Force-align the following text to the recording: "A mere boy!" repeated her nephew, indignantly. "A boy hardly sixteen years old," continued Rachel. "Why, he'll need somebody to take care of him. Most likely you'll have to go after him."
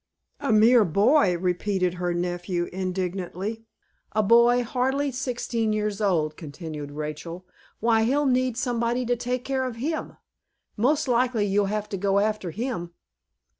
"A 0.39 0.51
mere 0.51 0.83
boy!" 0.83 1.37
repeated 1.37 1.93
her 1.93 2.11
nephew, 2.11 2.67
indignantly. 2.73 3.65
"A 4.13 4.23
boy 4.23 4.63
hardly 4.63 5.11
sixteen 5.11 5.73
years 5.73 6.01
old," 6.01 6.35
continued 6.35 6.89
Rachel. 6.93 7.45
"Why, 7.79 8.01
he'll 8.05 8.25
need 8.25 8.57
somebody 8.57 9.05
to 9.05 9.15
take 9.15 9.45
care 9.45 9.63
of 9.63 9.75
him. 9.75 10.17
Most 10.75 11.07
likely 11.07 11.45
you'll 11.45 11.67
have 11.67 11.87
to 11.89 11.97
go 11.97 12.17
after 12.17 12.49
him." 12.49 12.95